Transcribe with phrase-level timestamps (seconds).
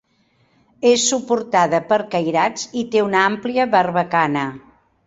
[0.91, 4.53] És suportada per cairats i té una àmplia barbacana.